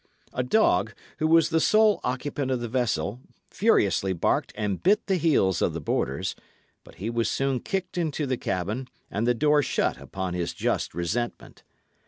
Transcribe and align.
A 0.33 0.41
dog, 0.41 0.95
who 1.19 1.27
was 1.27 1.49
the 1.49 1.59
sole 1.59 1.99
occupant 2.03 2.49
of 2.49 2.59
the 2.59 2.67
vessel, 2.67 3.21
furiously 3.51 4.13
barked 4.13 4.51
and 4.55 4.81
bit 4.81 5.05
the 5.05 5.17
heels 5.17 5.61
of 5.61 5.73
the 5.73 5.79
boarders; 5.79 6.35
but 6.83 6.95
he 6.95 7.11
was 7.11 7.29
soon 7.29 7.59
kicked 7.59 7.99
into 7.99 8.25
the 8.25 8.35
cabin, 8.35 8.87
and 9.11 9.27
the 9.27 9.35
door 9.35 9.61
shut 9.61 9.99
upon 10.01 10.33
his 10.33 10.55
just 10.55 10.95
resentment. 10.95 11.61